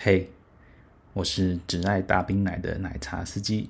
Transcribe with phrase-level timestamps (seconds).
[0.00, 0.30] 嘿
[1.12, 3.68] 我是只爱大冰奶的奶茶司机。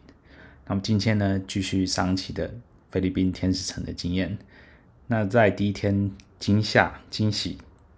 [0.66, 2.52] 那么今天呢，继续上期的
[2.90, 4.36] 菲律宾天使城的经验。
[5.06, 7.56] 那在第一天惊吓惊喜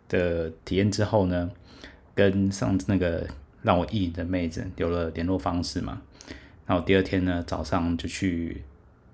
[0.08, 1.50] 的体验之后呢，
[2.14, 3.26] 跟上次那个
[3.62, 6.00] 让我意淫的妹子留了联络方式嘛。
[6.68, 8.62] 然后第二天呢，早上就去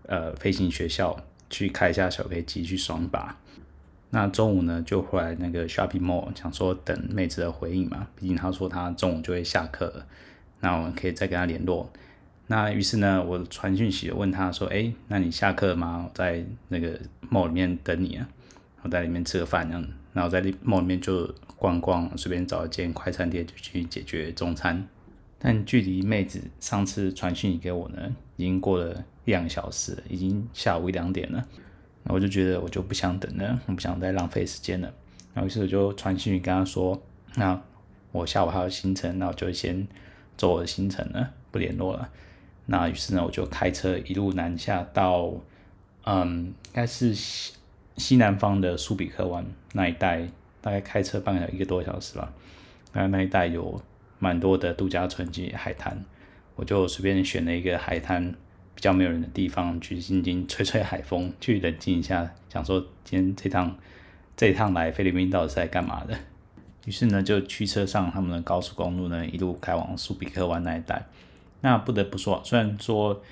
[0.03, 3.31] 呃飞行学校去开一下小飞机去爽靶。
[4.11, 8.07] 那中午呢，就回来那个 shopping mall，想说等妹子的回应嘛。
[8.15, 10.07] 毕竟她说她中午就会下课了，
[10.61, 11.91] 那我们可以再跟她联络。
[12.47, 16.07] 那于是呢，我传讯息问她说：“哎，那你下课吗？
[16.09, 16.99] 我在那个
[17.29, 18.29] mall 里面等你啊，
[18.83, 19.85] 我在里面吃个饭这样。
[20.13, 24.87] 然后在 mall 里面就逛逛，随便找一间快餐店就去解决中餐。
[25.39, 31.45] 但距离妹子上次传讯息给我呢，已经过了一两个小时，已经下午一两点了。”
[32.09, 34.93] 我就觉得我就不想等了，我不想再浪费时间了。
[35.35, 37.03] 然后于是我就传讯息跟他说
[37.37, 37.61] ：“那
[38.13, 39.87] 我下午还有行程，那我就先
[40.37, 42.09] 走我的行程了，不联络了。”
[42.67, 45.33] 那于是呢，我就开车一路南下到，
[46.05, 47.55] 嗯，应该是西
[47.97, 50.29] 西南方的苏比克湾那一带，
[50.61, 52.33] 大概开车半个小一个多小时吧。
[52.93, 53.83] 那那一带有
[54.19, 56.05] 蛮多的度假村及海滩，
[56.55, 58.35] 我就随便选了一个海滩。
[58.77, 63.75] 比较没有人的地方去静静吹吹海风，去冷静一下，想说今天这趟
[64.37, 66.15] 这一趟来菲律宾到底是在干嘛的？
[66.85, 71.05] 于是呢，就驱车上他们的高速公路呢，一路开往苏比克湾那一带。
[71.63, 73.23] 那不得不说，虽然说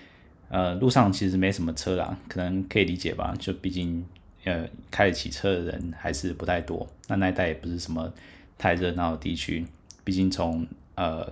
[0.48, 4.03] 呃路上其实没什么车啦，可能可以理解吧，就毕竟
[4.45, 6.89] 呃开得起车的人还是不太多。
[7.08, 8.11] 那那一带也不是什么
[8.56, 9.67] 太热闹的地区，
[10.03, 11.31] 毕竟从呃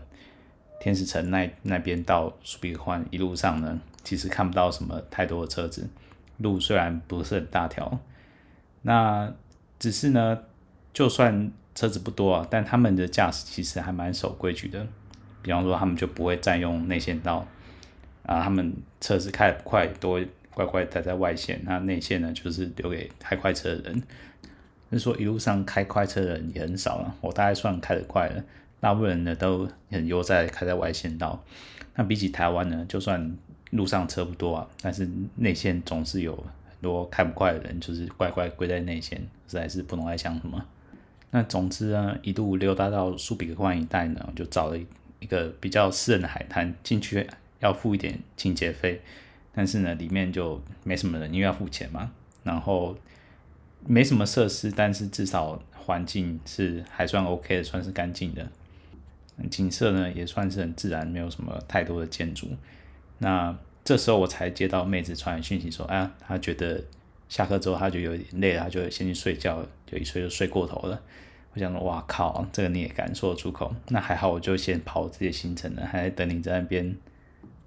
[0.81, 3.81] 天使城那那边到苏比克湾一路上呢。
[4.05, 5.89] 其实看不到什么太多的车子，
[6.39, 8.01] 路虽然不是很大条，
[8.83, 9.33] 那
[9.79, 10.39] 只是呢，
[10.93, 14.87] 就算车子不多啊，但他们的驾驶其实还蛮守规矩的。
[15.43, 17.47] 比方说，他们就不会占用内线道
[18.25, 21.61] 啊，他们车子开得不快，都会乖乖待在外线。
[21.65, 24.03] 那内线呢，就是留给开快车的人。
[24.91, 27.15] 就是说，一路上开快车的人也很少了。
[27.21, 28.45] 我大概算开得快了，
[28.79, 31.43] 大部分人呢都很悠哉开在外线道。
[31.97, 33.37] 那比起台湾呢，就算
[33.73, 35.07] 路上车不多啊，但是
[35.37, 39.19] 内线总是有很多开不快的人，就是乖乖归在内线，
[39.49, 40.65] 实在是不懂在想什么。
[41.31, 44.79] 那总之呢，一路溜达到苏比克湾一带呢，就找了
[45.19, 47.27] 一个比较私人的海滩，进去
[47.61, 49.01] 要付一点清洁费，
[49.55, 52.13] 但是呢，里面就没什么人，因为要付钱嘛。
[52.45, 52.95] 然后
[53.87, 58.47] 没什么设施，但是至少环境是还算 OK 的，算是干净的。
[59.51, 62.49] 景色呢也算是很自然，没有什么太多的建筑。
[63.19, 66.83] 那这时候我才接到妹子传讯息说，啊，她觉得
[67.29, 71.01] 下课之后她就有点累了，她就先去睡觉，就一睡就睡过头了。
[71.53, 73.75] 我想说，哇靠，这个你也敢说出口？
[73.89, 76.97] 那还好，我就先跑这些行程了，还在等你在那边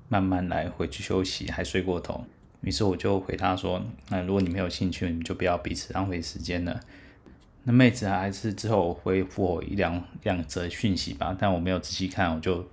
[0.07, 2.23] 慢慢来，回去休息，还睡过头。
[2.61, 6.79] 于是我就回她说，那如果你没有兴趣，你就不要彼此浪费时间了。
[7.63, 12.65] 那妹子还是之后回复我一两两则讯息吧，但我没有仔细看，我就。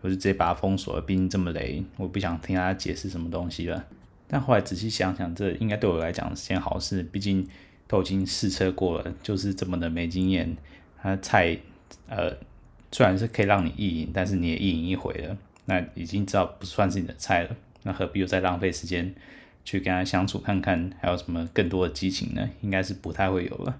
[0.00, 3.84] 我就直接把他封锁了，毕竟这么雷，我不想听他解释什么东西了。
[4.26, 7.46] 但后来仔细想想，这应该对我来讲是件好事，毕竟
[7.88, 10.56] 都已经试车过了，就是这么的没经验。
[11.02, 11.58] 他菜，
[12.08, 12.36] 呃，
[12.92, 19.14] 虽然是可以让你意淫，但是你也意淫一回了，那已经知道不算是你的菜了，那何必又再浪费时间
[19.64, 22.48] 去跟他相处看看，还有什么更多的激情呢？
[22.60, 23.78] 应该是不太会有了。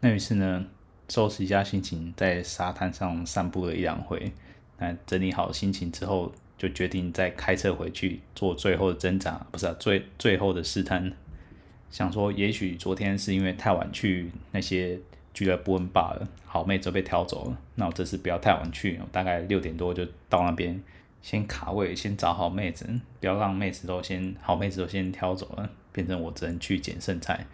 [0.00, 0.66] 那于是呢，
[1.08, 4.32] 收拾一下心情，在沙滩上散步了一两回。
[4.80, 11.12] 那整理好心情之后，就决定再开车回去做最后的挣扎，不是啊，最最后的试探。
[11.90, 14.98] 想说，也许昨天是因为太晚去那些
[15.34, 17.58] 俱乐部问罢了，好妹子被挑走了。
[17.74, 20.82] 那我这次不要太晚去，我大概六点多就到那边，
[21.20, 22.88] 先卡位，先找好妹子，
[23.20, 27.46] 不要让妹子都先好妹子都先挑走了，变成我只能去捡剩菜。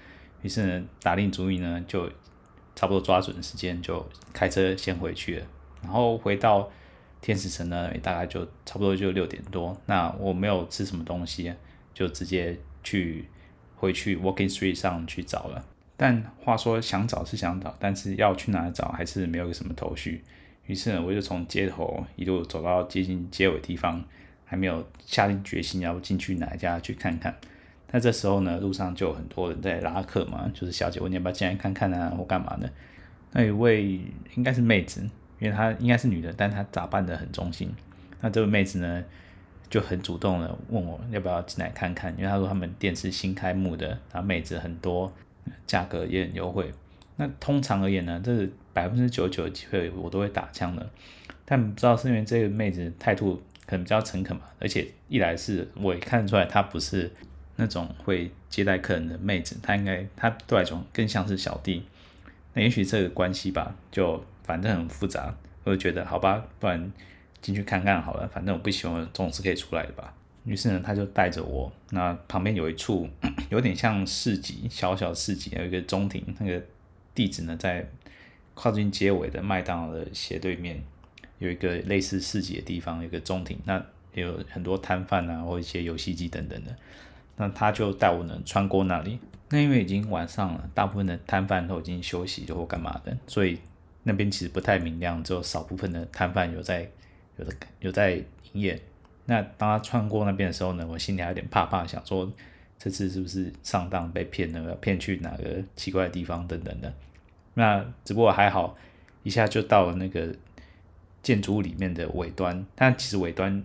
[0.42, 2.08] 于是呢，打定主意呢，就
[2.76, 5.46] 差不多抓准时间就开车先回去了，
[5.82, 6.70] 然后回到。
[7.26, 9.76] 天使城呢，大概就差不多就六点多。
[9.86, 11.52] 那我没有吃什么东西，
[11.92, 13.24] 就直接去
[13.74, 15.64] 回去 Walking Street 上去找了。
[15.96, 20.22] 但话说想找是想找，但是要去哪里找还是没有个什么头绪。
[20.66, 24.04] 于是呢，我就从街头一路走到接近街尾地方，
[24.44, 27.36] 还没有下定决心要进去哪一家去看看。
[27.90, 32.70] 那这时候呢，路上就有很多人在拉客嘛，就是小姐问你要不要进来看看啊，或干嘛的。
[33.32, 34.00] 那一位
[34.36, 35.04] 应该是妹子。
[35.38, 37.74] 因为她应该是女的，但她打扮得很中性。
[38.20, 39.04] 那这位妹子呢，
[39.68, 45.12] 就很主动的问我要不要进来看看，因为她说他们店是新开幕的，然后妹子很多，
[45.66, 46.72] 价格也很优惠。
[47.16, 50.86] 那通常而言呢，这是百分之九十九的机会我都会打枪的。
[51.44, 57.10] 但不知道是因为这个妹子态度可能比较诚恳嘛，而且一来是我也看得出来她不是
[57.56, 61.84] 那种会接待客人的妹子，她应该她对来讲更像是小弟。
[62.52, 65.34] 那也许这个关系吧，就反正很复杂，
[65.64, 66.92] 我就觉得好吧，不然
[67.42, 70.14] 进去看看好了，反正我不喜欢，总是可以出来的吧。
[70.44, 73.08] 于是呢，他就带着我，那旁边有一处
[73.50, 76.62] 有点像市集，小小市集，有一个中庭，那个
[77.14, 77.84] 地址呢在
[78.54, 80.80] 靠近街尾的麦当劳的斜对面，
[81.40, 83.84] 有一个类似市集的地方，有一个中庭，那
[84.14, 86.74] 有很多摊贩啊，或一些游戏机等等的。
[87.36, 89.18] 那他就带我呢穿过那里，
[89.50, 93.58] 那因为已经晚上了，大部分的摊贩都已经休息或干嘛的，所以
[94.08, 96.88] 那边其实不太明亮，只有少部分的摊贩有在
[97.36, 98.80] 有的有在营业。
[99.24, 102.32] 那当他穿过那边的时候呢，我心里还有点怕怕，想说
[102.78, 106.94] 这次是不是上当被骗了，骗去哪个奇怪的地方等等的。
[107.54, 108.76] 那只不过还好，
[109.24, 110.32] 一下就到了那个
[111.20, 112.64] 建筑物里面的尾端。
[112.76, 113.60] 但其实尾端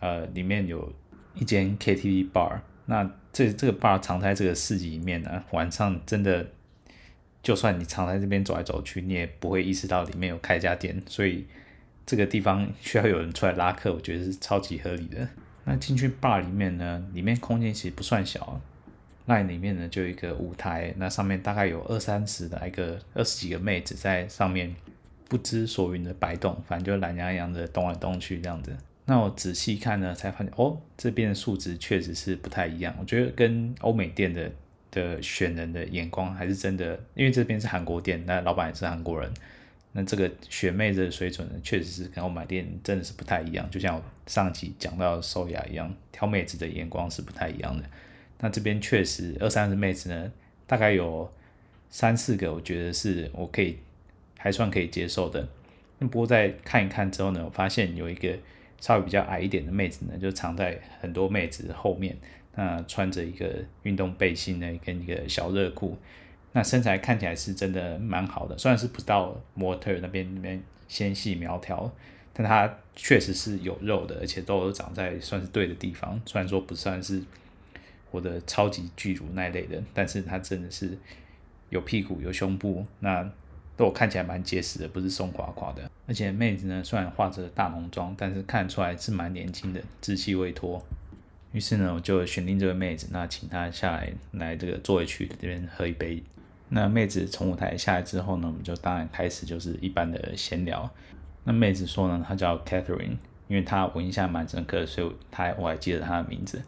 [0.00, 0.92] 呃里面有
[1.34, 2.60] 一间 KTV bar。
[2.84, 6.46] 那这这个 bar 藏在这个市集里面呢，晚上真的
[7.46, 11.46] 就算你常在这边走来走去，你也不会意识到里面有开家店，所以。
[12.08, 15.28] 这个地方需要有人出来拉客，我觉得是超级合理的。
[15.64, 18.60] 那进去 bar 里面呢，里面空间其实不算小，
[19.24, 24.72] 那里面呢就有一个舞台，那上面大概有二三十来个、二十几个妹子在上面
[25.28, 28.76] 不知所云的摆动，反正就懒洋洋的动来动去这样子。
[29.06, 32.94] 那我仔细看呢，才发现哦，这边的素质确实是不太一样。
[33.00, 34.48] 我觉得跟欧美店的
[34.96, 39.30] 的选人的眼光还是真的，因为这边是韩国店，那老板也是韩国人。
[39.92, 47.84] 那这个学妹的水准呢，确实是跟我买店真的是不太一样，就像我上集讲到的收雅一样，挑妹子的眼光是不太一样的。
[48.40, 50.32] 那这边确实二三十妹子呢，
[50.66, 51.30] 大概有
[51.90, 53.78] 三四个，我觉得是我可以
[54.38, 55.46] 还算可以接受的。
[55.98, 58.36] 那不过再看一看之后呢，我发现有一个
[58.80, 62.16] 稍微比较矮一点的妹子呢，就藏在很多妹子后面，
[62.56, 63.54] 那穿着一个
[63.84, 65.96] 运动背心呢，跟一个小热裤。
[66.52, 71.92] 那身材看起来是真的蛮好的，虽然是不到模特那边那边纤细苗条，
[72.32, 76.18] 但他确实是有肉的，而且都长在算是对的地方。
[76.24, 77.22] 虽然说不算是
[78.10, 80.96] 我的超级巨乳那类的，但是他真的是
[81.68, 83.30] 有屁股有胸部，那
[83.76, 85.90] 都看起来蛮结实的，不是松垮垮的。
[86.06, 90.82] 而且妹子呢，虽然化着大浓妆，但是看出来是蛮年轻的，稚气未脱。
[91.56, 96.22] 于是呢，我就选定这位妹子，那请她下来来这个座位区这边喝一杯。
[96.68, 100.90] 那妹子从舞台下来之后呢，我们就当然开始就是一般的闲聊。
[101.44, 103.16] 那妹子说呢，她叫 Catherine，
[103.48, 106.62] 因为她我印象蛮深刻，所以她我还记得她的名字。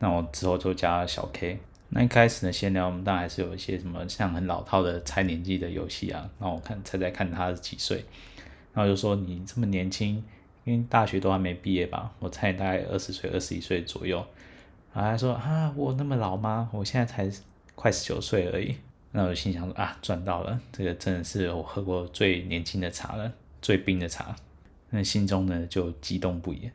[0.00, 1.60] 那我之后就叫她小 K。
[1.90, 6.28] 那一开始的闲聊，我们当然还是有一些什么像很老套的猜年纪的游戏啊。
[6.40, 8.04] 那我看猜猜看她是几岁，
[8.72, 10.20] 然后就说你这么年轻，
[10.64, 12.10] 因为大学都还没毕业吧？
[12.18, 14.24] 我猜大概二十岁、二十一岁左右。
[14.92, 16.68] 然后她说啊，我那么老吗？
[16.72, 17.30] 我现在才
[17.74, 18.76] 快十九岁而已。
[19.12, 20.60] 那我心想说啊，赚到了！
[20.72, 23.32] 这个真的是我喝过最年轻的茶了，
[23.62, 24.34] 最冰的茶。
[24.90, 26.70] 那心中呢就激动不已。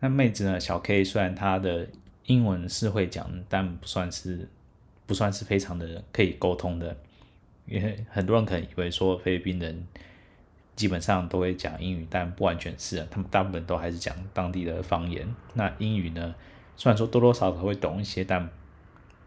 [0.00, 1.86] 那妹子呢，小 K 虽然她的
[2.26, 4.48] 英文是会讲，但不算是
[5.06, 6.96] 不算是非常的可以沟通的。
[7.66, 9.86] 因为很多人可能以为说菲律宾人
[10.82, 15.26] 基本上都会讲英语，但不完全是，他们大部分都还是讲当地的方言。
[15.54, 16.34] 那英语呢，
[16.76, 18.42] 虽然说多多少少会懂一些，但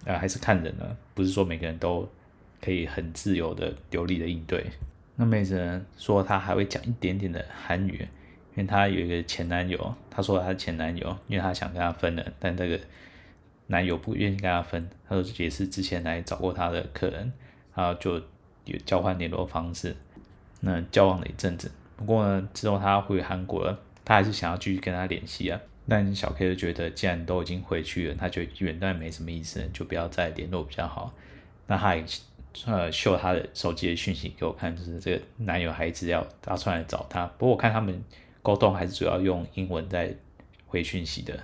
[0.06, 2.06] 啊还是看人呢，不是说每个人都。
[2.62, 4.66] 可以很自由的、流利的应对。
[5.18, 8.00] 那妹子呢说她还会讲一点点的韩语，
[8.56, 9.94] 因为她有一个前男友。
[10.10, 12.80] 她说她前男友，因为她想跟他分了，但这个
[13.68, 14.90] 男友不愿意跟她分。
[15.08, 17.32] 她说也是之前来找过她的客人，
[17.76, 18.16] 然后就
[18.64, 19.96] 有交换联络方式。
[20.66, 25.62] 那交往了一阵子，不过呢之后她回韩国了，她还是想要继续跟他联系啊。
[25.88, 31.14] 但小 K 就觉得既然都已经回去了，他觉得远端没什么意思，就不要再联络比较好。
[31.68, 32.04] 那他也。
[32.66, 37.26] 呃，秀他的手机的讯息给我看，就是这个男友还一直要打算来找他。
[37.38, 38.02] 不过我看他们
[38.42, 40.16] 沟通还是主要用英文在
[40.66, 41.38] 回讯息的，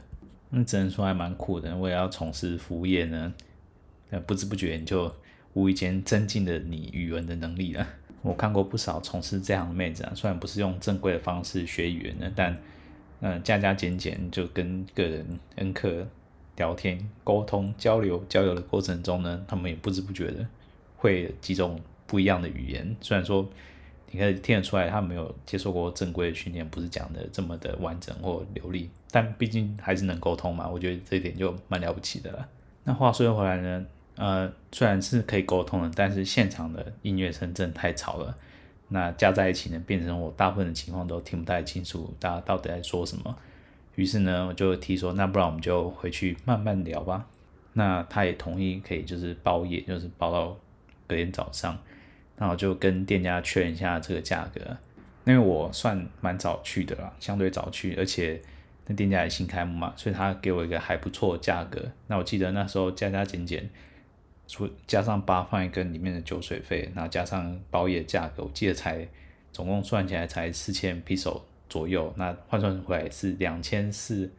[0.50, 1.75] 那只能说还蛮酷的。
[1.75, 3.34] 我也要从事服务业呢，
[4.10, 5.13] 呃，不知不觉你就
[5.51, 7.86] 无意间增进了你语文的能力了。
[8.22, 12.58] 我看过不少从事这样的妹子啊，虽然不是用正规的方式学语言的，但
[13.22, 16.08] 嗯、加加减减就跟个人恩客
[16.56, 20.46] 聊天、沟通、交流、交流的过程中呢，他们也不知不觉的。
[20.98, 23.48] 会几种不一样的语言，虽然说
[24.12, 32.48] 你可以听得出来，他没有接受过正规的训练，不是讲的这么的完整或流利，但毕竟还是能沟通嘛，我觉得这一点就蛮了不起的了。
[32.84, 33.86] 那话说回来呢，
[34.22, 38.38] 呃，虽然是可以沟通的，但是现场的音乐声真的太吵了。
[38.90, 43.36] 那加在一起呢，变成我大部分的情况都听不太清楚，大家到底在说什么。
[43.96, 47.25] 于是呢，我就提说，那不然我们就回去慢慢聊吧。
[47.74, 50.56] 那他也同意，可以就是包夜，就是包到
[51.08, 51.75] 隔天早上。
[52.38, 54.62] 那我就跟店家确认一下这个价格，
[55.25, 58.40] 因为我算蛮早去的啦，相对早去，而且
[58.86, 61.82] 那店家也新开幕嘛，所以他给我一个还不错的价格。
[62.06, 63.68] 那我记得那时候加加减减，
[64.51, 69.08] 除加上八饭跟里面的酒水费，然后加上包夜价格，我记得才
[69.53, 74.29] 总共算起来才四千 peso 左右，那换算回来是两千四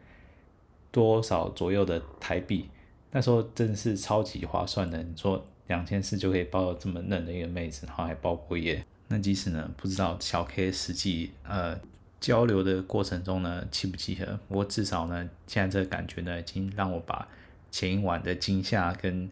[0.90, 2.68] 多少左右的台币。
[3.10, 8.84] 那时候真的是超级划算的，你说两千四就可以包这么嫩的一个妹子，然后还包过夜。
[9.08, 11.80] 那即使呢不知道小 K 实际呃
[12.20, 17.26] 交流的过程中呢契不契合，不过至少呢现在这个感觉呢已经让我把
[17.70, 19.30] 前一晚的惊吓跟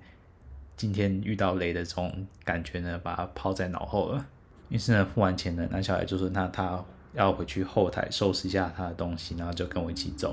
[0.80, 4.26] 今天遇到雷的这种感觉呢把它抛在脑后了。
[4.70, 6.82] 于是呢付完钱呢，那小孩就说那他。
[7.12, 10.32] 要回去后台收拾一下他的东西，然后就跟我一起走。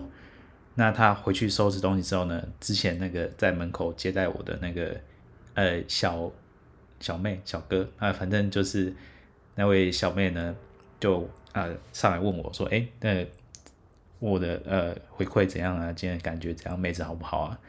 [0.76, 4.96] 那他回去收拾东西之后呢，之前那个在门口接待我的那个
[5.56, 6.32] 呃小
[7.00, 8.94] 小妹小哥啊，反正就是
[9.56, 10.56] 那位小妹呢，
[11.00, 13.26] 就呃上来问我说：“哎，那
[14.20, 15.92] 我的呃回馈怎样啊？
[15.92, 16.78] 今天感觉怎样？
[16.78, 17.60] 妹子好不好啊？”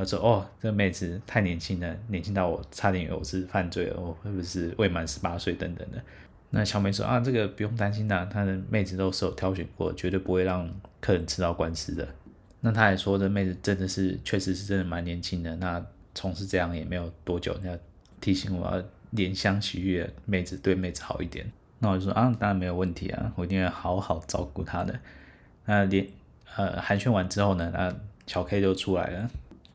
[0.00, 6.02] 他说：“哦，这妹子太年轻了，年轻到我差点以为我是犯罪了，我会不会是未满十八岁等等的。”
[6.48, 10.66] 那小妹说啊，这个不用担心的，她的妹子都是有挑选过，绝对不会让
[11.02, 12.08] 客人吃到官司的。
[12.60, 15.54] 那她还说，这妹子真的是，确实是真的蛮年轻的。
[15.56, 17.78] 那从事这样也没有多久，那
[18.22, 18.82] 提醒我要
[19.14, 21.46] 怜香惜玉，妹子对妹子好一点。
[21.78, 24.98] 那我就说啊，当然没有问题啊，我一定会好好照顾她的。
[25.66, 26.06] 那连
[26.56, 27.94] 呃寒暄完之后呢，那
[28.26, 29.30] 小 K 就出来了，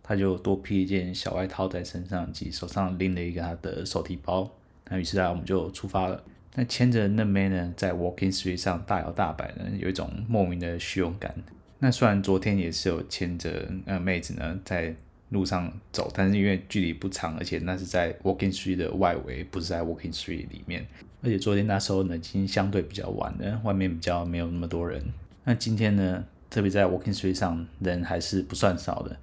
[0.08, 4.48] 他就多披一件小外套在身上，及手上拎了一个他的手提包。
[4.88, 6.24] 那于是啊，我们就出发了。
[6.54, 11.34] 那牵着嫩妹呢，在 Walking Street 上大摇大摆的，有一种莫名的虚荣感。
[11.80, 14.96] 那虽然昨天也是有牵着呃妹子呢在
[15.30, 20.86] 路上走，但是因为距离不长，而且那是在 Walking Street 的外围，不是在 Walking Street 里面。
[21.24, 25.04] 而且昨天那时候呢，已经相对比较晚了，外面比较没有那么多人。
[25.44, 29.18] 那今天呢，特别在 Walking Street 上人还是不算少的。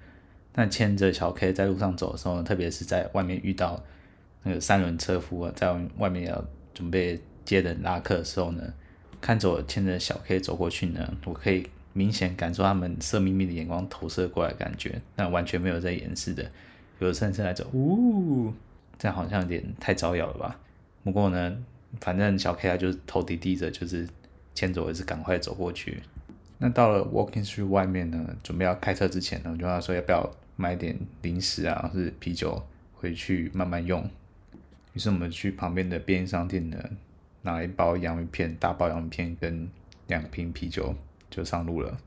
[0.55, 3.83] 那牵着小 K 在路上走的时候，特别是在外面遇到
[4.43, 6.43] 那个三轮车夫啊，在外面要。
[6.73, 8.73] 准备接人拉客的时候呢，
[9.21, 16.43] 看着我牵着小 K 走过去呢，我可以明显感受他们色眯眯的眼光投射过来感觉，但完全没有在掩饰的，
[16.97, 18.51] 有的甚至来走，呜，
[18.97, 20.59] 这样好像有点太招摇了吧？
[21.03, 21.55] 不过呢，
[22.01, 24.09] 反正小 K 他就是头低低着，就是
[24.55, 26.01] 牵着我是赶快走过去。
[26.57, 32.61] 那到了 Walking Street 外面呢，准备要开车之前呢，我就跟他说要不要买点零食啊，或是啤酒
[32.93, 34.09] 回去慢慢用。
[34.93, 36.77] 于是我们去旁边的便利商店呢，
[37.41, 39.67] 拿一包洋芋片，大包洋芋片跟
[40.07, 40.95] 两瓶啤酒
[41.29, 41.97] 就上路了。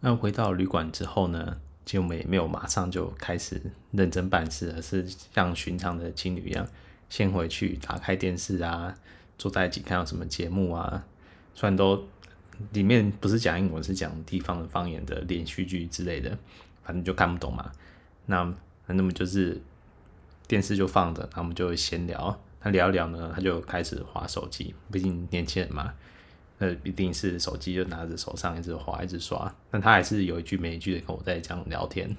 [0.00, 6.66] 那回到旅馆之后呢，其实我们也没有马上就开始认真办事，而是像寻常的情侣一样，
[7.08, 8.94] 先回去打开电视啊，
[9.36, 11.04] 坐在一起看到什么节目啊。
[11.54, 12.06] 虽然都
[12.72, 16.38] 里面不是讲英文，是讲地方的方言的连续剧之类的，
[16.82, 17.70] 反正就看不懂嘛。
[18.26, 18.54] 那
[18.86, 19.60] 那么就是。
[20.48, 22.36] 电视就放着，那我们就闲聊。
[22.60, 24.74] 他聊一聊呢，他就开始滑手机。
[24.90, 25.94] 毕竟年轻人嘛，
[26.58, 29.54] 那一定是手机就拿着手上一直滑，一直刷。
[29.70, 32.16] 但他还是有一句没一句的跟我在这样聊天。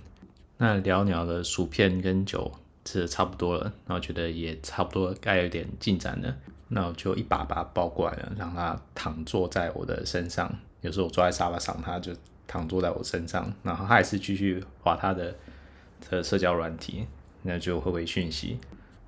[0.56, 2.50] 那聊聊的薯片跟酒
[2.86, 6.34] 吃的差不多了，然后觉得也差不多该有点进展了。
[6.70, 10.50] 那我就一把把他抱过来了，让他躺坐在我的身上。
[10.80, 12.14] 有时候我坐在沙发上，他就
[12.52, 15.34] 躺坐在我身上，然后他还是继续滑他的
[16.10, 17.08] 的社交软体。
[17.44, 18.60] 那就回回讯息，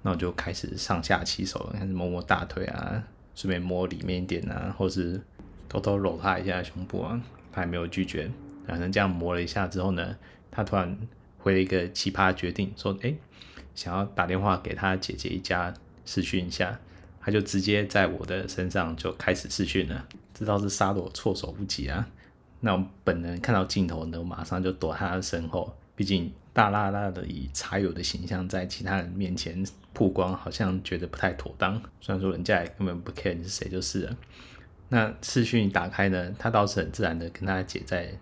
[0.01, 3.03] 那我就开始上下其手，开始摸摸大腿啊，
[3.35, 5.21] 顺便摸里面一点啊，或是
[5.67, 7.21] 偷偷揉他一下胸部啊，
[7.51, 8.31] 他还没有拒绝。
[8.65, 10.15] 反正这样摸了一下之后呢，
[10.50, 10.97] 他突然
[11.38, 13.13] 回了一个奇葩决定，说：“哎，
[13.75, 15.73] 想要打电话给他姐姐一家
[16.05, 16.79] 试训一下。”
[17.21, 22.05] 他就直接在我的身上就开始试训了，这倒是杀得我措手不及啊！
[22.63, 26.32] 那我本人看到镜头呢，我马上就躲他的身后，毕竟。
[26.55, 31.82] 大剌剌的以茶友的形象在其他人面前曝光，好像觉得不太妥当。
[32.00, 34.15] 虽然说人家也根本不 care 你是谁就是了。
[34.89, 38.15] 那视讯打开呢，他倒是很自然的跟他姐在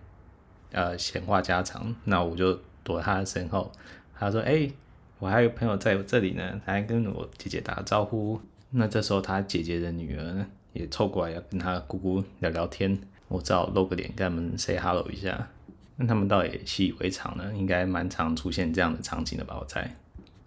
[0.70, 1.94] 呃闲话家常。
[2.04, 3.70] 那我就躲他的身后。
[4.18, 4.66] 他说：“哎、
[5.18, 8.40] 我还有朋友在这里呢，还跟我姐姐打个招呼。”
[8.72, 12.98] 那这时候他姐姐的女儿呢也凑过来要跟他姑姑聊聊天。
[13.32, 15.48] 我只好露个脸跟他们 say hello 一下。
[15.96, 19.56] 那他们倒也习以为常了，应该蛮常出现这样的场景的吧？
[19.58, 19.96] 我猜。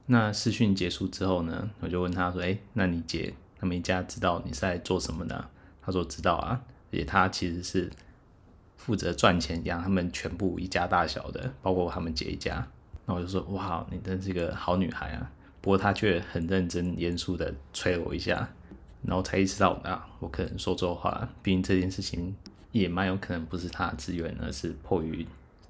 [0.08, 5.50] 那视讯结束之后呢，我就问他说：“哎、那你姐他们一家知道你是在做什么呢？
[5.82, 6.62] 他说知道啊，
[6.92, 7.90] 而且他其实是
[8.76, 12.68] 负责赚钱养他们全部一家大小的，包括他们姐一家。
[13.06, 15.32] 那我就说哇，你真是个好女孩啊！
[15.62, 18.50] 不过他却很认真严肃的催我一下，
[19.04, 21.28] 然后才意识到啊，我可能说错话。
[21.42, 22.36] 毕竟这件事情
[22.80, 25.26] 也蛮有可能不是他的自愿，而是迫于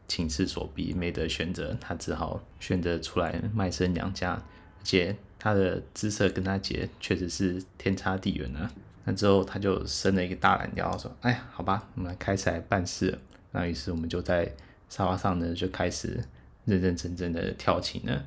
[0.08, 4.34] 情势所逼，没得选择，他只好选择出来卖身娘家。
[4.34, 8.72] 而且他的姿色跟他姐确实是天差地远啊。
[9.04, 13.18] 那之后他就伸了一个大懒腰，说：“哎呀，好吧，我们来开始来办事。”
[13.52, 14.52] 那于是我们就在
[14.90, 16.24] 沙发上呢，就开始。
[16.66, 18.24] 认认真真的跳琴呢，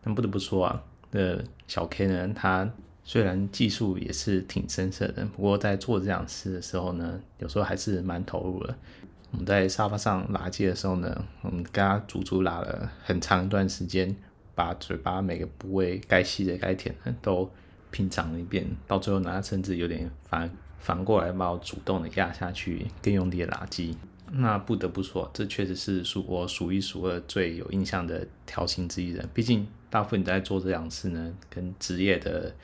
[0.00, 2.72] 但不得不说啊，那小 K 呢，他
[3.04, 8.74] 虽然技术也是挺生涩的，不过在做这样事的时候呢，有时候还是蛮投入的。
[9.32, 14.14] 我们在沙发上拉机的时候呢，我们跟他足足拉了很长一段时间，
[14.54, 17.50] 把嘴巴每个部位该吸的、该舔的都
[17.90, 23.96] 品尝了一遍，到最后呢，他甚至有点反反过来把我主动的压下去，更用力的拉机。
[24.30, 29.28] 那不得不说，这确实是数我数一数二最有印象的调情之一人。
[29.34, 32.54] 毕竟大部分你在做这样事呢，跟职业的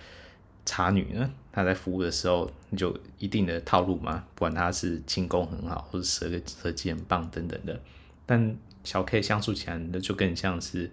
[0.68, 4.22] 茶女呢，她在服务的时候，你就一定的套路嘛。
[4.34, 7.80] 不管她是轻功很好，或者舌舌技很棒等等的。
[8.26, 10.90] 但小 K 相处起来呢，就更像是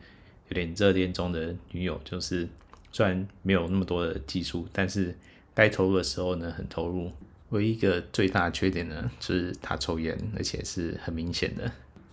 [0.48, 2.48] 有点热恋中的女友，就是
[2.94, 5.14] 虽然没有那么多的技术，但是
[5.54, 7.12] 该投入的时候呢，很投入。
[7.50, 11.70] 唯一一个最大的缺点呢，就是他抽烟，而且是很明显的。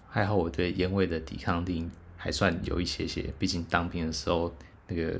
[0.09, 4.55] 还好我对烟味的抵抗力还算有一些些，毕竟当兵的时候，
[4.89, 5.19] 那个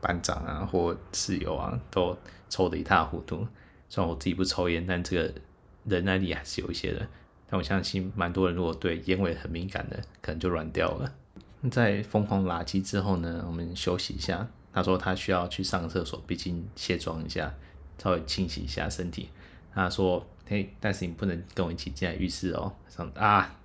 [0.00, 2.16] 班长啊或室友啊都
[2.48, 3.46] 抽得一塌糊涂。
[3.88, 5.34] 虽然我自己不抽烟，但这个
[5.84, 7.06] 忍耐力还是有一些的。
[7.48, 11.12] 但我相信，蛮多人如果对烟味很敏感的，可能就软掉了。
[11.70, 14.48] 在疯狂拉机之后呢，我们休息一下。
[14.72, 17.52] 他说他需要去上个厕所，毕竟卸妆一下，
[18.00, 19.28] 稍微清洗一下身体。
[19.74, 22.72] 他说：“嘿，但是你不能跟我一起进来浴室哦。”
[23.16, 23.56] 啊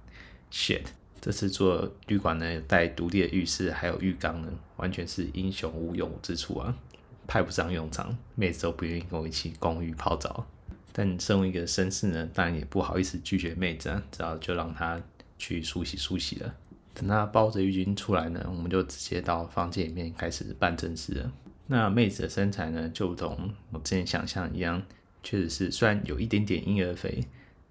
[0.51, 0.85] ，shit！
[1.25, 6.77] 这次做旅馆呢，带独立的浴室，还有浴缸呢，完全是英雄无用武之处啊，
[7.25, 8.15] 派不上用场。
[8.35, 10.45] 妹子都不愿意跟我一起共浴泡澡。
[10.91, 15.01] 但身为一个绅士呢，当然也不好意思拒绝妹子啊，只好就让她
[15.39, 16.55] 去梳洗梳洗了。
[16.93, 21.31] 等她包着浴巾出来呢，我们就直接到房间里面开始办正事了。
[21.65, 24.83] 那妹子的身材呢，就同我之前想象一样。
[25.23, 27.23] 确实是，虽然有一点点婴儿肥，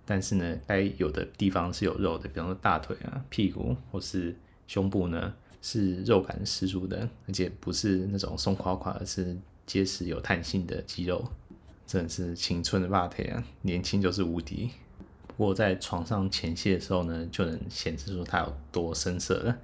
[0.07, 4.37] 但是呢，该有的地方是有肉的，比方说大腿啊、屁股或是
[4.67, 9.37] 胸部呢，是肉感十足的，而且不是那种松垮垮，而是
[9.67, 11.25] 结实有弹性的肌肉，
[11.87, 14.71] 真的是青春的霸体啊，年轻就是无敌。
[15.27, 19.57] 不过在床上前戏的时候呢，就能显示出他有多深色了。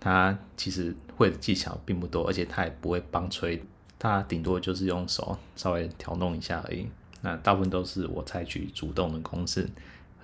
[0.00, 3.62] 他其实会的技巧并不多，而且他也不会帮吹，
[4.00, 6.88] 他顶多就是用手稍微调弄一下而已。
[7.22, 9.68] 那大部分都是我采取主动的攻势，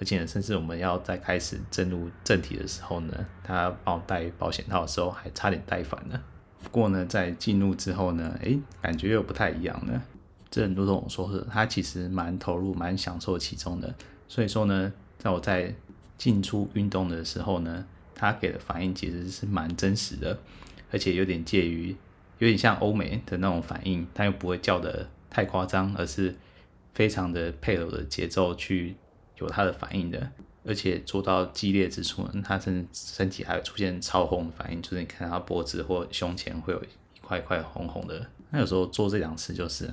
[0.01, 6.21] 而且甚至我们要在开始进入正题的时候呢，他帮我戴保险套的时候还差点戴反了。
[6.61, 10.03] 不过呢，在进入之后呢，诶，感觉又不太一样了。
[10.51, 13.95] 这很多同学说是他其实蛮投入、蛮享受其中的。
[14.27, 15.73] 所以说呢，在我在
[16.17, 20.37] 进出运动的时候呢，他给的反应其实是蛮真实的，
[20.91, 21.95] 而且有点介于
[22.39, 26.35] 有点像欧美的那种反应，他又不会叫得太夸张，而是。
[26.99, 28.97] 非常的配合的节奏去
[29.37, 30.33] 有他的反应的，
[30.65, 36.89] 而且做到激烈之处，他身身体还会出现超红的反应，就是你看他脖子或胸前会有一
[37.21, 38.27] 块块红红的。
[38.51, 39.89] 那有时候做这两次就是，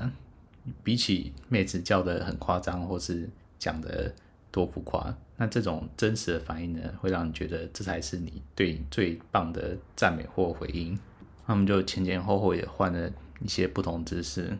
[0.83, 4.11] 比起妹子叫的很夸张或是讲的
[4.49, 10.97] 多浮夸，那这种真实的反应呢，会让你觉得这才是你对你最棒的赞美或回应。
[11.45, 13.07] 那我们就前前后后也换了
[13.43, 14.57] 一些不同姿势。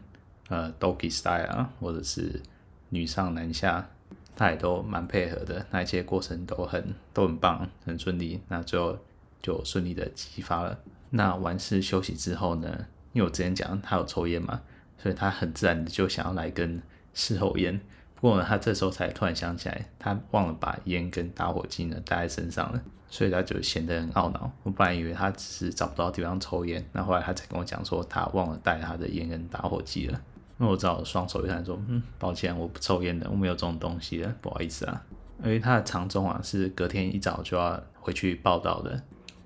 [0.49, 2.41] 呃，doggy style 啊，或者是
[2.89, 3.89] 女上男下，
[4.35, 8.39] 他也都蛮配合的，那一些过程都很都很棒，很顺利。
[8.47, 8.97] 那最后
[9.41, 10.77] 就顺利的激发了。
[11.09, 14.61] 那完事休息之后呢，因为我之前讲他有抽烟嘛，
[14.97, 16.81] 所以他很自然的就想要来根
[17.13, 17.79] 事后烟。
[18.13, 24.51] 不过呢，他这时候才突然想起来，他忘了把烟跟打火机呢带在身上了，所以他就显得很懊恼。
[24.63, 30.21] 我本来以为他只是找不到地方抽烟，那后来他才跟我讲说，他忘了带他的烟跟打火机了。
[30.57, 35.05] 那我只好双手一摊说，嗯，抱歉，我不抽烟的，我没有这种东西的，不好意思啊。
[35.43, 38.91] 因为他的长钟啊是隔天一早就要回去报道的，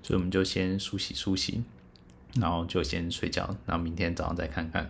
[0.04, 1.64] 所以我们就先梳洗梳洗，
[2.36, 4.88] 然后就先睡觉，然后明天早上再看看。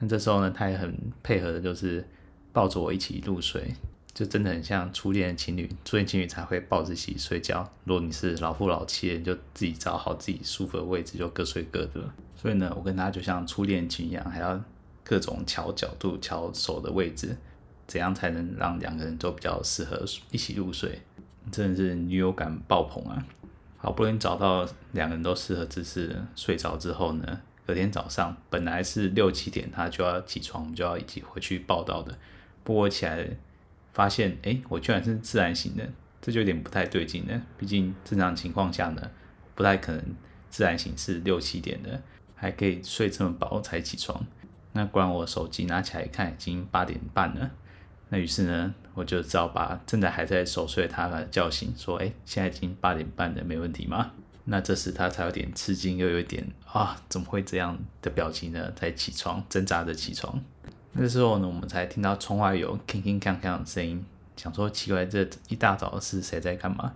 [0.00, 2.04] 但这时候呢，他也很配合的，就是
[2.52, 3.72] 抱着我一起入睡，
[4.12, 7.72] 就真的很像初恋情侣，初恋情侣才会抱着一起睡觉。
[7.84, 12.00] 如果你是老夫老妻，你就自己找好自己舒服的位置，就各睡各的。
[12.34, 14.60] 所以呢，我跟他就像初恋情一样，还要。
[15.04, 17.36] 各种调角度、调手的位置，
[17.86, 21.00] 怎样才能让两个人都比较适合一起入睡？
[21.50, 23.26] 真的是女友感爆棚啊！
[23.76, 32.16] 好不容易找到两个人都适合姿势睡着之后呢，隔天早上本来是六七点他就要起床，我们就要一起回去报到的。
[32.62, 33.28] 不过起来
[33.92, 35.84] 发现，哎，我居然是自然醒的，
[36.20, 37.42] 这就有点不太对劲了。
[37.58, 39.10] 毕竟正常情况下呢，
[39.56, 40.00] 不太可能
[40.48, 42.00] 自然醒是六七点的，
[42.36, 44.24] 还可以睡这么饱才起床。
[44.72, 47.50] 那果然我手机拿起来看，已经八点半了。
[48.08, 54.12] 那于是呢，我就只好把正在还在熟睡的他叫醒，说：“哎，现在已经八点半了，没问题吗？”
[54.44, 58.72] 那这时他才有点吃惊，又有一点啊，怎么会这样的表情呢？
[58.74, 60.42] 才起床，挣扎着起床。
[60.92, 64.04] 那时候呢，我们才听到窗外有铿铿锵锵的声音，
[64.36, 66.92] 想说奇怪，这一大早是谁在干嘛？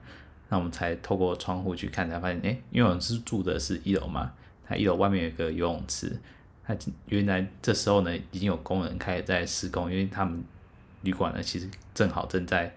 [0.49, 4.33] 那我们才透过窗户去看，才发现，哎，因为我们是住的是一楼嘛，
[4.65, 6.21] 它一楼外面有个游泳池，
[6.67, 6.77] 他
[7.09, 10.43] 原来这时候呢，已经有工人开始在施工，因为他们。
[11.03, 12.75] 旅馆呢，其实正好正在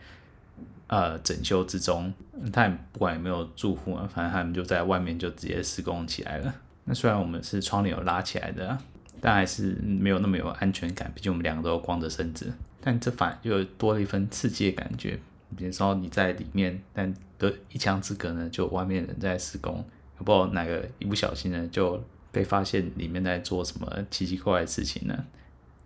[0.85, 2.13] 呃整修之中，
[2.53, 6.53] 他也不管有没有住户啊，反正他们就在外面就直接施工起来了。
[6.83, 8.77] 那虽然我们是窗帘有拉起来的，
[9.19, 12.53] 但还是没有那么有安全感，毕竟我们两个都光着身子。
[12.81, 15.19] 但这反而就多了一份刺激的感觉。
[15.57, 19.83] 比如说你在里面，但隔一墙之隔呢，就外面人在施工，
[20.17, 21.99] 不知道哪个一不小心呢，就
[22.31, 25.25] 被发现里面在做什么奇奇怪怪的事情呢？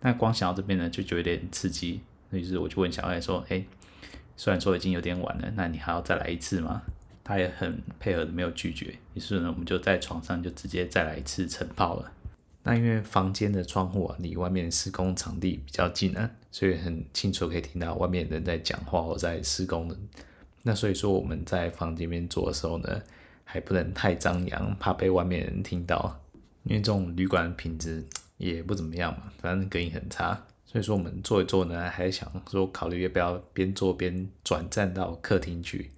[0.01, 2.01] 那光想到这边呢，就觉得有点刺激。
[2.31, 3.63] 于是我就问小艾说：“哎，
[4.35, 6.81] 虽然说已经有点晚了，那你还要再来一次吗？”
[7.23, 8.93] 他也很配合的，没有拒绝。
[9.13, 12.11] 于是呢，我们就在床上就直接再来一次晨泡了。
[12.63, 19.95] 那因为房间的窗户啊离外面施工场地比较近呢，所以很清楚可以听到外面人在讲话或在施工的。
[20.63, 23.01] 那所以说我们在房间里面做的时候呢，
[23.45, 26.19] 还不能太张扬，怕被外面人听到。
[26.63, 28.03] 因为这种旅馆品质
[28.37, 30.45] 也不怎么样嘛，反正隔音很差。
[30.65, 35.91] 所以说我们坐一坐呢，还想说考虑要不要边坐边转站到客厅去，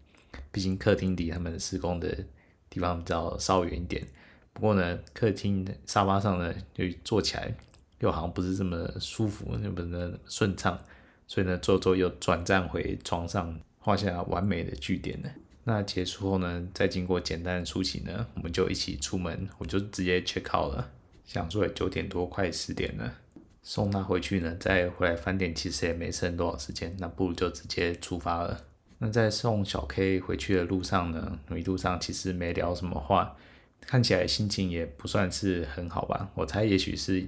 [0.51, 2.25] 毕竟客厅离他们施工的
[2.69, 4.05] 地方比较稍远一点。
[4.51, 7.53] 不过呢，客厅沙发上呢，就坐起来
[7.99, 10.77] 又好像不是这么舒服，又不能顺畅，
[11.25, 15.29] 所以呢，坐坐又转站回床上，画下完美的句点了。
[15.67, 20.91] 那结束后呢，再经过简单的梳洗呢，我们就一起出门，我就直接 check out 了，
[21.25, 23.15] 想说也九点多快十点了。
[23.63, 28.63] 送他回去呢，再回来饭店其实也没剩多少时间，那不如就直接出发了。
[28.99, 33.35] 那在送小 K 回去的路上呢，一路上其实没聊什么话，
[33.81, 36.29] 看起来心情也不算是很好吧。
[36.35, 37.27] 我猜也许是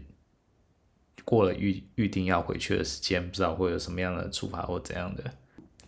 [1.25, 5.23] 过了预预定要回去的时间，不知道会有什么样的处罚或怎样的。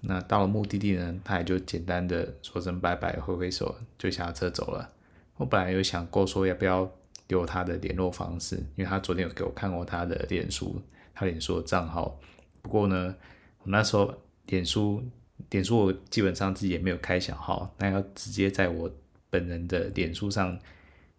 [0.01, 4.89] 那到了目的地呢，他也就简单的说声拜拜，挥挥手就下车走了。
[5.37, 6.91] 我本来有想过说要不要。
[7.29, 10.81] 留他的联络方式，因为他昨天有给我看过他的脸书，
[11.13, 12.19] 他脸书的账号。
[12.63, 13.15] 不过呢，
[13.59, 14.11] 我那时候
[14.47, 15.03] 脸书
[15.51, 18.91] 脸书我基本上自己也没有开小号，那要直接在我
[19.29, 20.57] 本人的脸书上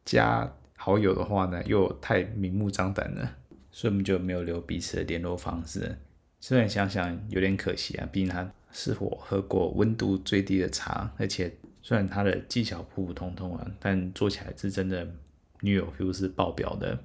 [0.05, 3.37] 加好友的话呢，又太明目张胆了，
[3.71, 5.97] 所以我们就没有留彼此的联络方式。
[6.41, 11.53] 虽然想想有点可惜啊，毕竟他是我喝过温度最低的茶，而且
[11.83, 15.07] 虽然他的技巧普普通通啊，但做起来是真的。
[15.63, 16.99] 女友 feel 是爆表的，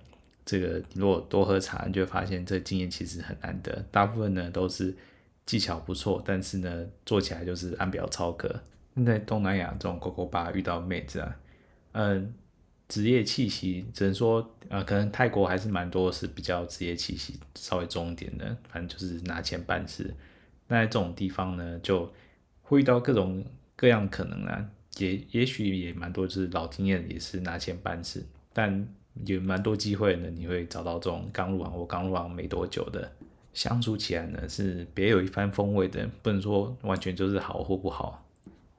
[0.46, 3.86] 这个如果多喝茶，你就会发现这经验其实很难得。
[3.92, 4.96] 大部分呢都是
[5.46, 8.62] 技巧不错，但是呢做起来就是按表操课。
[9.06, 11.36] 在东南亚这种勾勾吧遇到妹子啊，
[11.92, 12.34] 嗯，
[12.88, 20.16] 职业气息只能说，呃，可能泰国还是蛮多是比较职业气息稍微重一点的，反正就是拿钱办事。
[20.68, 22.12] 那在这种地方呢，就
[22.62, 28.26] 会遇到各种各样可能啊，也也许也蛮多就是老经验，也是拿钱办事。
[28.54, 28.88] 但
[29.26, 33.12] 有蛮多机会呢，你会找到这种刚入行或刚入行没多久的，
[33.54, 38.26] 相处起来呢是别有一番风味的，不能说完全就是好或不好。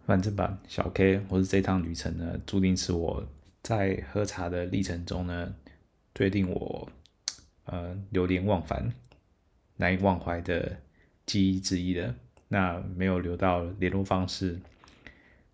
[0.07, 3.27] 反正吧，小 K 或是这趟旅程呢，注定是我
[3.62, 5.55] 在喝茶的历程中呢，
[6.14, 6.88] 最令我
[7.64, 8.92] 呃流连忘返、
[9.77, 10.77] 难以忘怀的
[11.26, 12.14] 记忆之一的。
[12.48, 14.58] 那没有留到联络方式，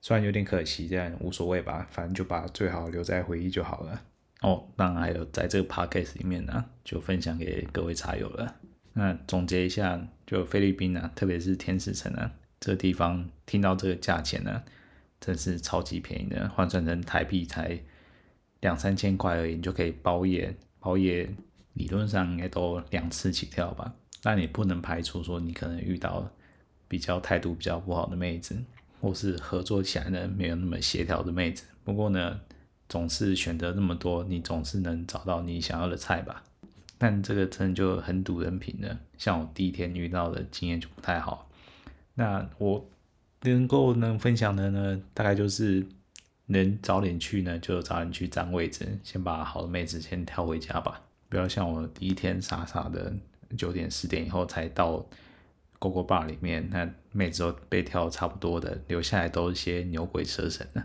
[0.00, 4.02] 虽然有点可惜，但无所谓吧，反正就把最好留在回忆就好了。
[4.42, 8.56] 哦，当然还有在这个 podcast 里面呢，就分享给各位茶友了。
[8.92, 12.30] 那总结一下，就菲律宾呢，特别是天使城呢，
[12.60, 14.62] 这地方听到这个价钱呢，
[15.18, 17.78] 真是超级便宜的，换算成台币才
[18.60, 20.54] 两三千块而已，你就可以包夜。
[20.78, 21.32] 包夜
[21.74, 26.30] 理论上应该都两次起跳吧，但你不能排除说你可能遇到
[26.88, 28.56] 比较态度比较不好的妹子，
[29.00, 31.64] 或是合作起来呢没有那么协调的妹子。
[31.84, 32.40] 不过呢。
[32.88, 36.44] 总是选择那么多，你总是能找到你想要的菜吧？
[36.98, 38.98] 但这个真的就很赌人品了。
[39.16, 41.48] 像我第一天遇到的经验就不太好。
[42.12, 42.86] 那我
[43.44, 45.86] 能够能分享的呢，大概就是
[46.44, 51.00] 能早点去呢，就早点去占位置，先把好的妹子先挑回家吧。
[51.30, 53.10] 不要像我第一天傻傻的
[53.56, 55.04] 九点十点以后才到
[55.78, 60.82] Gogo Bar 里面，那妹子都被挑差不多的，留下来都是些牛鬼蛇神的。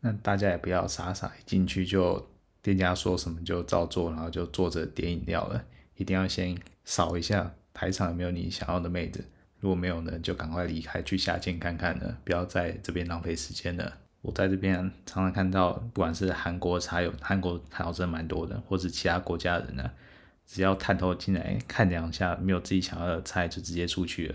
[0.00, 2.28] 那大家也不要傻傻一进去就
[2.62, 5.64] 店家说什么就照做，然后就坐着点饮料了。
[5.96, 9.24] 一定要先扫一下台场有没有你想要的妹子，
[9.58, 13.98] 如果没有呢，就赶快离开去下间看看了，不要在这边浪费时间了。
[14.22, 19.90] 我在这边常常看到，不管是韩国茶友，韩国茶友真的蛮多的，或者其他国家人呢，
[20.52, 24.34] 只要探头进来看两下，没有自己想要的菜就直接出去了，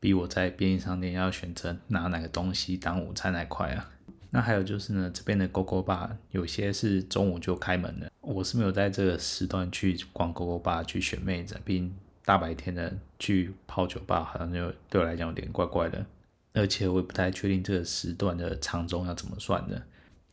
[0.00, 3.90] 比我在便利商店要选择拿哪个东西当午餐还快啊！
[4.30, 16.02] 那还有就是呢，这边的 GoGo Bar 有些是中午就开门了，我是没有在这个时段去逛 GoGo Bar 去选妹子，毕竟大白天的去泡酒吧好像就对我来讲有点怪怪的。
[16.54, 19.82] 而且我也不太确定这个时段的长中要怎么算的。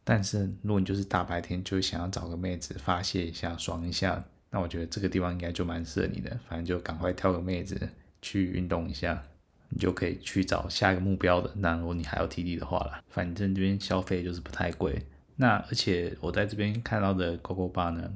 [0.06, 6.30] 但是如果你就是大白天就想要找个妹子发泄一下、爽一下，那我觉得这个地方应该就蛮适合你的。
[6.48, 7.90] 反正就赶快挑个妹子
[8.22, 9.22] 去运动一下，
[9.70, 11.52] 你就可以去找下一个目标的。
[11.58, 15.02] 那如果你还有体力的话啦，反正这边消费就是不太贵。
[15.36, 18.12] 那而且我在这边看到的 GoGo Bar 呢，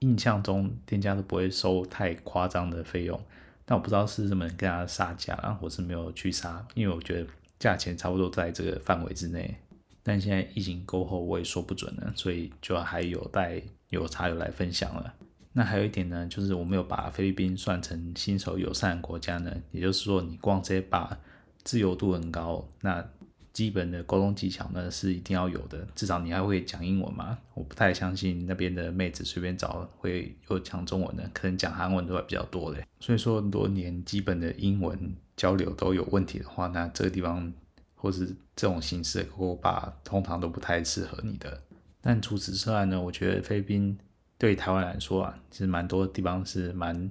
[0.00, 3.18] 印象中店家都不会收太夸张的费用。
[3.66, 7.26] 那我不知道是什么跟他杀价啊，我是没有去杀，因为我觉得
[7.58, 9.54] 价钱差不多在这个范围之内。
[10.02, 15.14] 但现在疫情过后，我也说不准了，所以就还有待有茶友来分享了。
[15.52, 21.18] 那还有一点呢，就是我没有把菲律宾算成新手友善国家呢，也就是说你逛这些吧，
[21.64, 22.66] 自由度很高。
[22.82, 23.04] 那
[23.52, 27.36] 基本的沟通技巧呢是一定要有的，至少你还会讲英文嘛？
[27.54, 32.86] 我不太相信那边的妹子随便找会有讲中文的，可能讲韩文都会比较多嘞。
[33.00, 34.96] 所以说，如果连基本的英文
[35.36, 37.52] 交流都有问题的话，那这个地方
[37.96, 41.60] 或是这种形式的 GoGo Bar 通常都不太适合你的。
[42.00, 43.98] 但除此之外呢，我觉得菲律宾
[44.40, 47.10] 对台湾来说啊，其实蛮多地方是蛮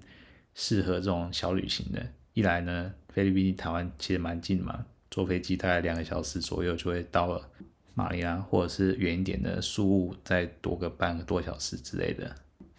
[0.55, 2.03] 适合这种小旅行的。
[2.33, 4.83] 一来呢，菲律宾离台湾其实蛮近嘛。
[5.11, 7.47] 坐飞机大概两个小时左右就会到了
[7.93, 12.33] 马尼拉，或者是远一点的宿务，再多个半个多小时之类的。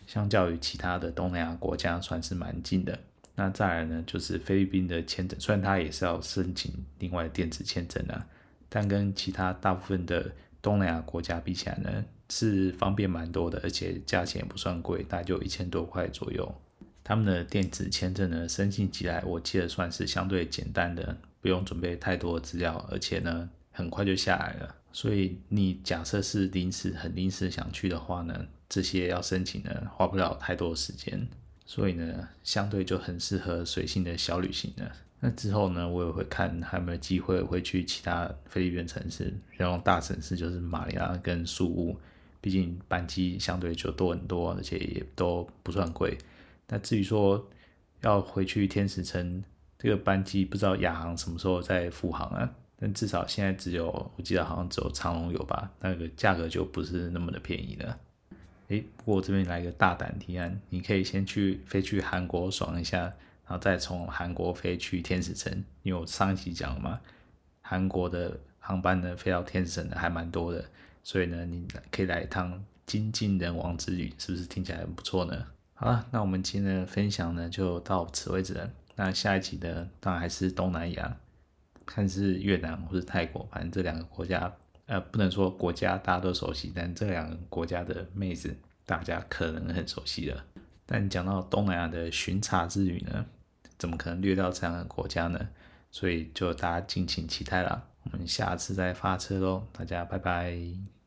[0.09, 2.99] 相较于其他的东南亚国家，算是蛮近的。
[3.37, 8.27] 那再来呢，就是菲律宾的签证，虽然它也是要申请另外的电子签证啊，
[8.69, 16.55] 但跟其他大部分的东南亚国家比起来呢，是方便蛮多的，而且价钱也不算贵，大概就一千多块左右。
[17.03, 21.17] 他们的电子签证呢，申请起来我记得算是相对简单的。
[21.43, 24.75] 不用准备太多资料，而且呢，很快就下来了。
[24.93, 31.27] 所以你假设是临时很临时想去的话呢，这些要申请呢，花不了太多时间。
[31.65, 34.93] 所以呢，相对就很适合随性的小旅行了。
[35.21, 41.97] 那之后呢，我也会看还有没有机会会去其他菲律宾城市，然后大城市就是马尼拉跟宿务，
[42.41, 46.17] 毕竟班机相对就多很多，而且也都不算贵。
[46.69, 47.49] 那至于说
[48.01, 49.43] 要回去天使城，
[49.79, 52.51] 这个班机不知道亚航什么时候再复航啊？
[52.77, 55.71] 但至少现在只有，我记得好像只有长荣有吧？
[55.81, 57.99] 那个价格就不是那么的便宜了。
[58.69, 65.53] 诶，不过我这边来一个大胆提案，你可以先去飞去韩国爽一下，然后再从韩国飞去天使城。
[65.83, 67.01] 因为我上一期讲了嘛，
[67.61, 70.65] 韩国的航班呢飞到天使城的还蛮多的，
[71.03, 75.47] 所以呢你可以来一趟精尽人亡之旅，是不是听起来很不错呢？
[75.75, 78.71] 好了，那我们今天的分享呢就到此为止了。
[78.97, 81.17] 那下一集呢，当然还是东南亚，
[81.87, 84.53] 看是越南或是泰国，反正这两个国家，
[84.87, 90.45] 呃，不能说国家大家都熟悉，但这两个国家的妹子大家可能很熟悉了。
[90.85, 93.25] 但讲到东南亚的巡查之旅呢，
[93.79, 95.49] 怎么可能略到这样的国家呢？
[95.91, 97.87] 所以就大家敬请期待啦。
[98.05, 101.00] 我们下次再发车喽，大家拜拜。